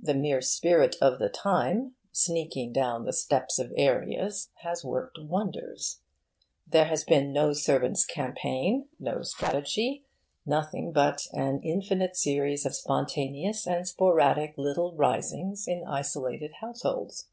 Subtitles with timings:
[0.00, 6.00] The mere Spirit of the Time, sneaking down the steps of areas, has worked wonders.
[6.66, 10.04] There has been no servants' campaign, no strategy,
[10.44, 17.28] nothing but an infinite series of spontaneous and sporadic little risings in isolated households.